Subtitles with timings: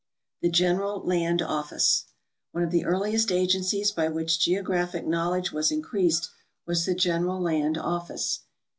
[0.41, 2.05] The General Land Office.—
[2.53, 6.31] One of the earliest agencies b}'' which geographic knowledge was increased
[6.65, 8.39] was the General Land Office.